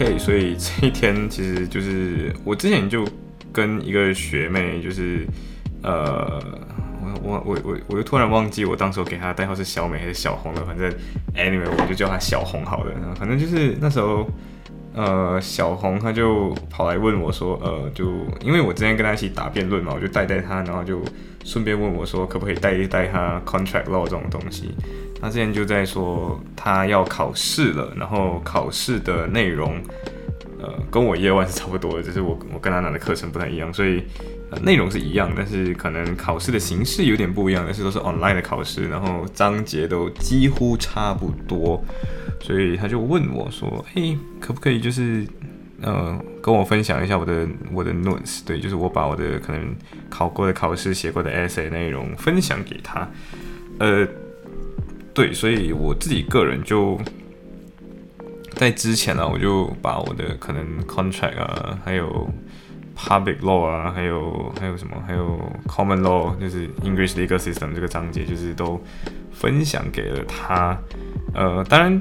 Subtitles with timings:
[0.00, 3.06] OK，所以这一天其实就是我之前就
[3.52, 5.26] 跟一个学妹，就是
[5.82, 6.42] 呃，
[7.22, 10.90] 我我我我我又突然忘记我当时候给她的代号是小美还是小红了，反正
[11.36, 12.94] anyway 我就叫她小红好了。
[13.18, 14.26] 反正就是那时候，
[14.94, 18.06] 呃，小红她就跑来问我说，呃，就
[18.42, 21.02] 因为我之前跟她一起打辩论嘛，我就带带她，然后就
[21.44, 24.74] 顺便问我说，可不可以带一带她 contract law 这种东西。
[25.20, 29.78] 他之前就在说他要考试了，然后考试的内容，
[30.60, 34.02] 呃，跟我夜晚是差不多的，只是我我跟他拿的课程不太一样，所以
[34.62, 41.84] 内容是一样，但是可能考试的形式有点不一样，但是都是 online 的考试，然后章节都几乎差不多，
[42.40, 45.26] 所以他就问我说：“嘿，可不可以就是
[45.82, 48.40] 呃跟我分享一下我的我的 notes？
[48.46, 49.76] 对，就是我把我的可能
[50.08, 53.06] 考过的考试写过的 essay 内容分享给他，
[53.78, 54.08] 呃。”
[55.20, 56.98] 对，所以我自己个人就
[58.54, 62.26] 在之前呢，我就把我的可能 contract 啊，还有
[62.96, 68.82] public law 啊，还有还有什么，还有 common law，就是 English legal system 这个章节，就是都
[69.30, 70.74] 分享给了他。
[71.34, 72.00] 呃，当然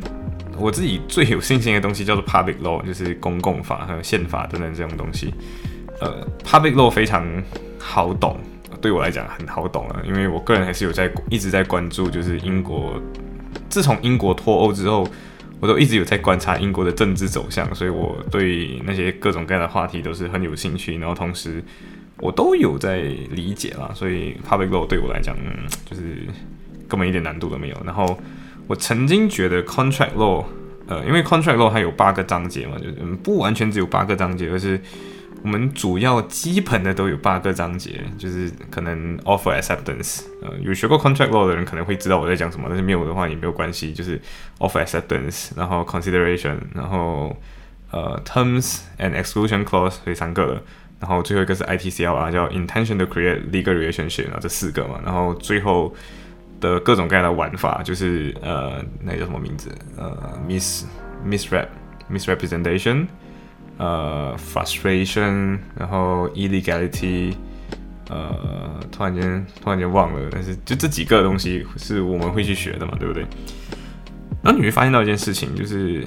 [0.57, 5.33] 我自己最有信心的东西叫做 public law，就是公共法和宪法等等这种东西。
[5.99, 7.27] 呃，public law 非常
[7.77, 8.39] 好懂。
[8.81, 13.01] 对我来讲很好懂了，因为我个人还是有在一直在关注，就是英国
[13.69, 15.07] 自从英国脱欧之后，
[15.59, 21.63] 我都一直有在观察英国的政治走向，所以我对那些各种各样的话题都是很有兴趣，然后同时
[22.19, 22.99] 我都有在
[23.31, 26.17] 理解啦，所以 public law 对我来讲嗯就是
[26.87, 27.77] 根本一点难度都没有。
[27.85, 28.17] 然后
[28.67, 30.45] 我曾经觉得 contract law，
[30.87, 32.93] 呃，因为 contract law 它有八个章节嘛，就是
[33.23, 34.79] 不完全只有八个章节，而是
[35.41, 44.19] 我们主要基本的都有八个章节，就是可能 offer acceptance，呃，有学过 contract law 的人可能会知道我在讲什么，但是没有的话也没有关系，就是
[44.57, 47.33] offer acceptance，然后 consideration，然后
[47.91, 50.61] 呃 terms and exclusion clause 这三个，
[50.99, 55.95] 然后最后一个是 I T C L R，叫 intention to create legal relationship，然后这四个嘛，然后最后
[56.59, 59.73] 的各种各样的玩法就是呃那叫什么名字？
[59.95, 60.83] 呃 mis
[61.25, 61.67] misrep
[62.11, 63.07] misrepresentation。
[63.79, 67.33] 呃，frustration，然后 illegality，
[68.09, 73.23] 呃，突然间突然间忘了，但是就这几个东西是我们会去学的嘛，对不对？
[74.43, 76.05] 然后你会发现到一件事情，就是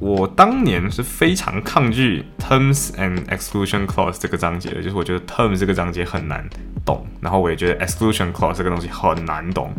[0.00, 6.46] 我当年是非常抗拒 terms and exclusion clause 这个章节的，就是我觉得 terms 这个章节很难
[6.84, 9.72] 懂，然后我也觉得 exclusion clause 这个东西很难懂，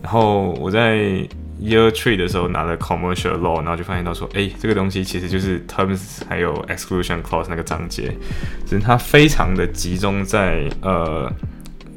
[0.00, 1.28] 然后我在。
[1.60, 8.14] Year Three 的时候拿了 Commercial Law，然后就发现到说，哎，这个东西其实就是 Terms 还有 Exclusion Clause 那个章节，
[8.64, 11.30] 只是它非常的集中在呃，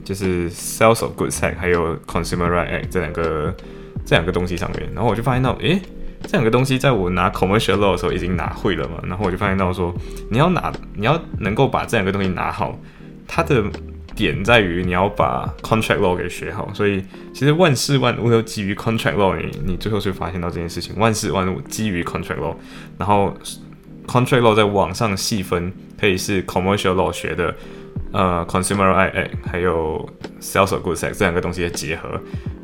[0.04, 3.56] 就是 Sales of Goods Act 还有 Consumer Right Act 这两个
[4.06, 4.90] 这两个东西上面。
[4.94, 5.80] 然后我就发现到，哎，
[6.24, 8.96] 这两个东西在我拿 Commercial Law 的时候已经拿会了嘛。
[9.04, 9.94] 然后我就发现到说，
[10.30, 12.80] 你要拿，你要能够把这两个东西拿好，
[13.28, 13.64] 它的
[14.16, 19.36] 点在于你要把 contract law 给学好，所以其实万事万物都基于 contract law。
[19.36, 22.56] 你你最后会发现到这件事情，万事万物基于 contract law。
[22.98, 23.34] 然后
[24.06, 27.56] contract law 在网上细分，可以是 commercial law 学的，
[28.12, 30.08] 呃，consumer IA，还有
[30.42, 32.20] sales of goods act 这两个东西的结合，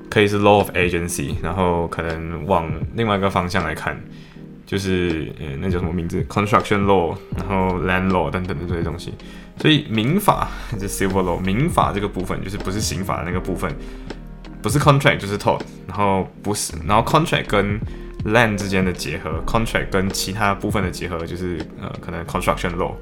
[0.10, 1.36] 可以是 law of agency。
[1.42, 3.98] 然后可能往另外一个方向来看，
[4.66, 9.14] 就是呃那叫什么名字？construction law，然后 land law 等等的这些东西。
[9.60, 10.48] 所以民法
[10.80, 13.74] 就 civil law，民法这个部分就是不是刑法的那个部分，
[14.62, 17.80] 不是 contract 就是 tort，然后不是，然后 contract 跟
[18.26, 22.94] land 之间的结合，contract 跟其他部分的结合就是呃可能 construction law，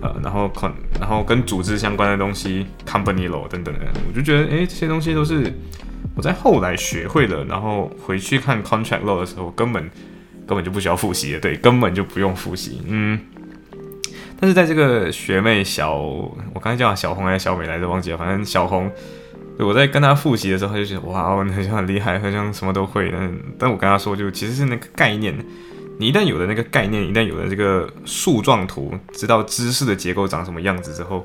[0.00, 5.52] 呃然后 con 然后跟组织相关的东西 company law 等等的，我就觉得诶，这些东西都是
[6.14, 9.90] 我在后来学会了，然后回去看 contract law 的时候根本
[10.46, 13.18] 根本就不需要复习的，对，根本就不用复习，嗯。
[14.42, 18.18] 但是在这个学妹小，我刚才叫小红还是小美来着，忘记了。
[18.18, 18.90] 反正小红，
[19.56, 23.08] 我在跟她复习的时候，她就觉得哇，好像很厉害，好像什么都会。
[23.12, 25.32] 但但我跟她说，就其实是那个概念，
[25.96, 31.24] 你一旦有了那个概念，一旦有了这个树状图，知道知识的结构长什么样子之后，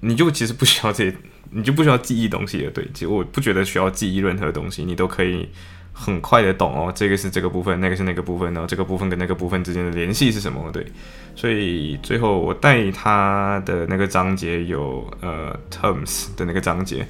[0.00, 1.14] 你就其实不需要这，
[1.52, 2.70] 你就不需要记忆东西了。
[2.72, 5.48] 对，其实我不觉得需要记忆任何东西，你都可以
[6.02, 10.70] 很快的懂哦，这个是这个部分，那个是那个部分，然后这个部分跟那个部分之间的联系是什么？
[10.72, 10.86] 对，
[11.36, 17.06] 所以最后我带他的那个章节有呃 terms 的那个章节，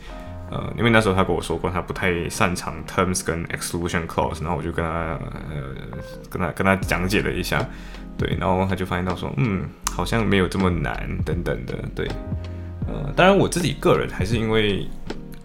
[0.50, 5.76] 呃，因为那时候他跟我说过他不太擅长 terms 跟 exclusion clause，然后我就跟他呃
[6.28, 7.64] 跟他跟他讲解了一下，
[8.18, 12.08] 对，然后他就发现到说，嗯，好像没有这么难等等的，对，
[12.88, 14.84] 呃，当然我自己个人还是因为。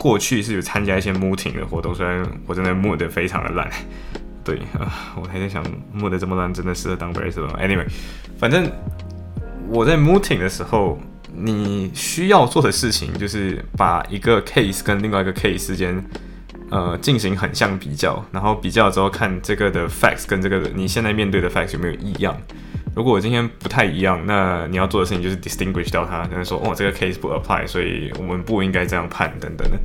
[0.06, 3.68] 过去是有参加一些 mooting 的活动，虽然我真的 moot 的非常的烂，
[4.44, 5.66] 对啊，我还在想
[5.98, 7.88] moot 的这么烂，真的适合当 b r a c e 吗？Anyway，
[8.38, 8.72] 反正
[9.68, 11.00] 我在 mooting 的时候，
[11.36, 16.00] 你需要做的事情就是把一个 case 跟另外一个 case 之间，
[16.70, 22.40] 呃，进行横向比较，然后比较之后看这个的 facts 跟这个你现在面对的 facts 有没有异样。
[22.96, 29.78] 如果我今天不太一样，那你要做的事情就是 distinguish 掉它，可能说哦这个 case 不 apply，所以我们不应该这样判等等的。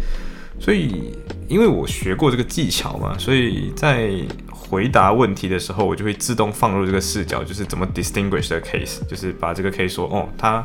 [0.61, 1.13] 所以
[1.49, 4.13] 因为我学过这个技巧嘛，所以在
[4.49, 10.65] 回答问题的时候，我就会自动放入这个视角，就是怎么 distinguish 的 case，就是把这个 case 说哦它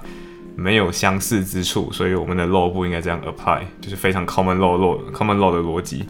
[0.56, 6.06] 没有相似之处，所以我们的 law 不应该这样 apply，就是非常 common law law common law 的逻辑。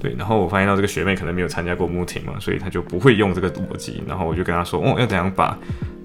[0.00, 4.02] 对，然后我发现到这个学妹可能没有参加过 mooting 嘛，所以她就不会用这个逻辑。
[4.08, 5.58] 然后我就跟她说，哦，要怎样把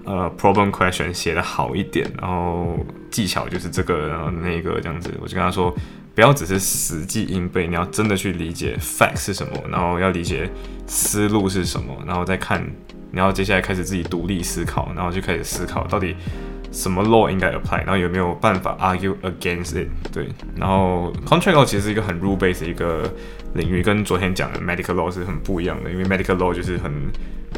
[0.04, 2.78] 呃 problem question 写得好一点，然后
[3.10, 5.10] 技巧就是这个，然后那个这样子。
[5.22, 5.74] 我就跟她说，
[6.14, 10.50] 不要只是死记硬背，你要真的去理解 fact 是什么，然后要理解
[10.86, 12.66] 思路是什么，然后再看，
[13.12, 16.16] 然后接下来开始自己独立思考，然后就开始思考到底。
[16.76, 19.88] 什么 law 应该 apply，然后有没有办法 argue against it？
[20.12, 20.28] 对，
[20.58, 23.10] 然后 contract law 其实是一个很 rule based 的一个
[23.54, 26.92] 领域，跟昨天讲的 medical law 是很不一样的，因为 medical law 就是很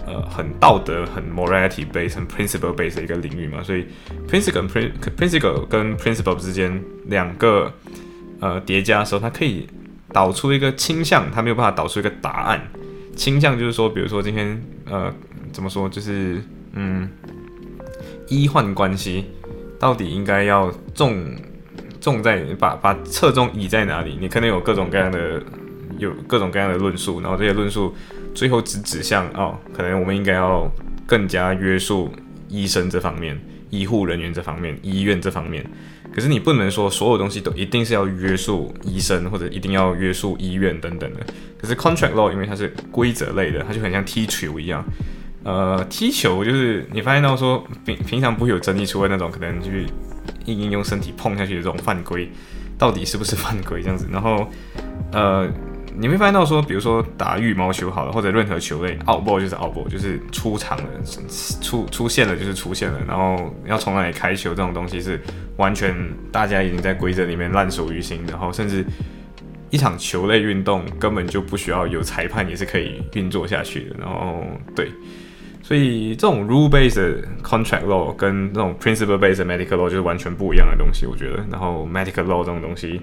[0.06, 3.88] 呃很道德、很 morality based、很 principle based 的一个领域嘛，所以
[4.30, 4.54] principle
[5.02, 7.74] 跟 principle 跟 principle 之间两个
[8.40, 9.68] 呃叠加的时候，它可以
[10.14, 12.62] 导出一个倾向，它没有办法导出一个答案。
[13.16, 15.12] 倾向就是说，比如说今天呃
[15.52, 16.40] 怎么说，就是
[16.74, 17.10] 嗯。
[18.30, 19.26] 医患关系
[19.80, 21.36] 到底应该要重
[22.00, 24.18] 重在把把侧重移在哪里？
[24.20, 25.42] 你可能有各种各样的
[25.98, 27.94] 有各种各样的论述，然后这些论述
[28.34, 30.72] 最后只指向哦，可能我们应该要
[31.06, 32.12] 更加约束
[32.50, 33.40] 医生这方面、
[33.70, 35.66] 医护人员这方面、医院这方面。
[36.14, 41.20] 可是你不能说所有东西都一定是要约束医生或者一定要约束医院等等的。
[41.60, 44.84] 可是 contract law 因为它是规则类的，它就很像踢球一样。
[45.48, 49.86] 呃，踢球就是你发现到说平平常不会有争议，除了那种可能就是
[50.44, 52.30] 硬硬用身体碰下去的这种犯规，
[52.78, 54.06] 到底是不是犯规这样子？
[54.12, 54.46] 然后
[55.14, 55.48] 呃，
[55.98, 60.84] 你会发现到说，比如说打羽毛球好了，或者任何球类，out ball 就是 out ball，就是出场了，
[61.62, 65.18] 出出现了就是出现了，然后要从哪里开球这种东西是
[65.56, 65.96] 完全
[66.30, 68.86] 大家已经在规则里面烂熟于心，然后甚至
[69.70, 74.44] 一场球类运动根本就不需要有裁判也是可以运作下去的，然后
[74.76, 74.92] 对。
[75.62, 81.46] 所以这种 rule based contract law 跟这种 principle based medical law 就是完全不一样的东西，我觉得。
[81.52, 83.02] 然后 medical law 这种东西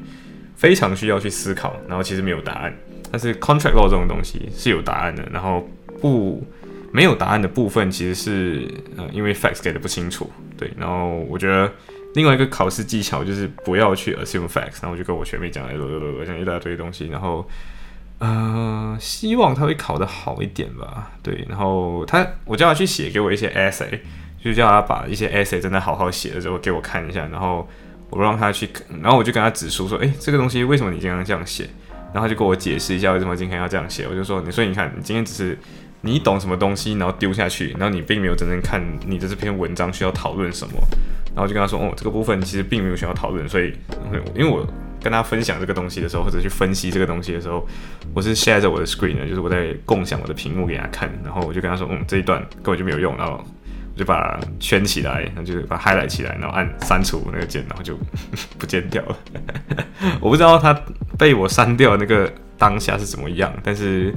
[0.56, 2.74] 非常需要去思考，然后其实没有答案。
[3.12, 5.68] 但是 contract law 这种东西是有答案的，然后
[6.00, 6.42] 不
[6.90, 8.66] 没有答案的部分其实是
[8.96, 10.70] 呃因为 facts 给的不清楚，对。
[10.78, 11.70] 然后我觉得
[12.14, 17.46] 另外一个考试技巧就是不要去 assume facts，然后我就跟我学妹讲了讲一大堆东西，然后。
[18.18, 21.10] 呃，希望他会考得好一点吧。
[21.22, 24.00] 对，然后他，我叫他去写给我一些 essay，
[24.42, 27.26] 就叫他把一些 essay 真的好好写了之后给我看一下。
[27.26, 27.68] 然后
[28.08, 28.70] 我让他去，
[29.02, 31.68] 然后我就跟他指出说，哎，这个东西为什么你今天这样写？
[32.14, 34.06] 然后他就跟我解释一下为什么今天要这样写。
[34.08, 35.58] 我就说，你所以你看，你今天只是
[36.00, 40.74] 你懂什么东西，然后丢下去，然后你并没有真正看你的这篇文章需要讨论什么。
[41.34, 43.74] 然后就跟他说，哦，这个部分其实并没有需要讨论，所以
[44.34, 44.66] 因为我。
[45.04, 47.64] 跟他分享这个东西的时候，或者去分析这个东西的时候，
[48.14, 57.98] 我是 share 着我的 screen 的，就是我在共享我的屏幕给他看，然后我就跟他说，嗯，这一段根本就没有用，然后我就把它圈起来，然后就是把 highlight 起来，然后按删除那个键，然后就
[58.58, 59.16] 不见掉了。
[60.22, 60.72] 我不知道他
[61.18, 64.14] 被我删掉那个当下是怎么样，但是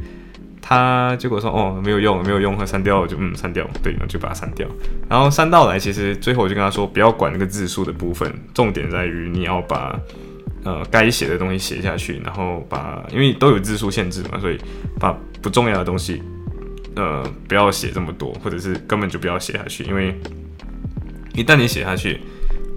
[0.61, 4.67] 他结果说，哦，没有用，没有用，他删掉，我就嗯删掉，对，然后就把它删掉。
[5.09, 9.99] 然后删到来，其实最后我就跟他说，不要管那个字数的部分，重点在于你要把。
[10.67, 14.57] 呃，该写的东西写下去，然后把，因为都有字数限制嘛，所以
[14.99, 16.21] 把不重要的东西，
[16.93, 20.13] 呃，不要写这么多，或者是根本就不要写下去，因为
[21.33, 22.19] 一旦你写下去，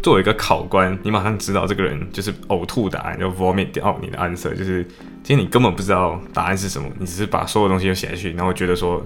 [0.05, 4.87] 作为一个考官，你马上知道这个人就是呕吐答案，要 vomit 掉你的 answer，就是
[5.25, 9.05] 其实你根本不知道答案是什么，你只是把所有东西都写下去，然后觉得说。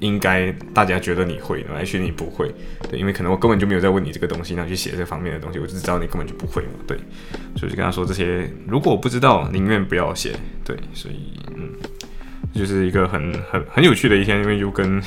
[0.00, 2.54] 应该大家觉得你会，来学你不会，
[2.90, 6.98] 对，因为可能我根本就没有在问你这个东西，然后去写这方面的东西，我就知道你根本就不会嘛，对，
[7.56, 11.70] 所以就跟他说这些，如果不知道，宁愿不要写，对，所以嗯，
[12.52, 15.02] 就是一个很很很有趣的一天，因为就跟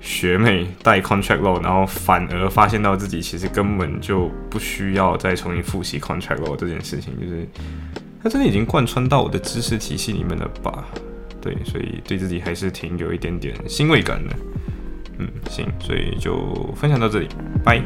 [0.00, 7.46] 学妹带 contract law，然后反而发现到自己其实根本就不需要再重新复习 contract law 这件事情，就是
[8.22, 10.86] 它真的已经贯穿到我的知识体系里面了吧？
[11.40, 14.36] 对，所以对自己还是挺有一点点欣慰感的。
[15.18, 17.28] 嗯，行，所以就分享到这里，
[17.64, 17.82] 拜。